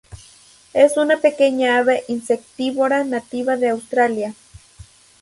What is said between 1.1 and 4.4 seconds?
pequeña ave insectívora, nativa de Australia.